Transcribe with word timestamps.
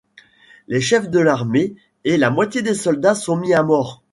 Les 0.67 0.81
chefs 0.81 1.11
de 1.11 1.19
l’armée 1.19 1.75
et 2.05 2.17
la 2.17 2.31
moitié 2.31 2.63
des 2.63 2.73
soldats 2.73 3.13
sont 3.13 3.35
mis 3.37 3.53
à 3.53 3.61
mort. 3.61 4.01